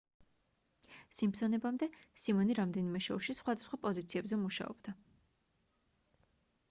[1.17, 1.89] სიმფსონებამდე
[2.23, 4.95] სიმონი რამდენიმე შოუში სხვადასხვა პოზიციებზე მუშაობდა